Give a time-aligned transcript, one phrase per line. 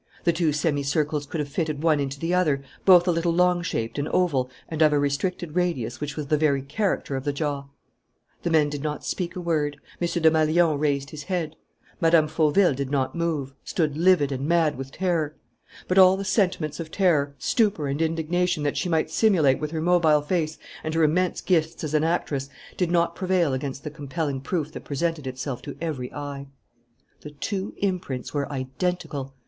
[0.23, 3.11] The two semicircles could have fitted one into the other, both very narrow, both a
[3.11, 7.15] little long shaped and oval and of a restricted radius which was the very character
[7.15, 7.65] of the jaw.
[8.41, 9.77] The men did not speak a word.
[10.01, 10.07] M.
[10.07, 11.55] Desmalions raised his head.
[12.01, 12.25] Mme.
[12.25, 15.35] Fauville did not move, stood livid and mad with terror.
[15.87, 19.81] But all the sentiments of terror, stupor and indignation that she might simulate with her
[19.81, 24.41] mobile face and her immense gifts as an actress, did not prevail against the compelling
[24.41, 26.47] proof that presented itself to every eye.
[27.21, 29.35] The two imprints were identical!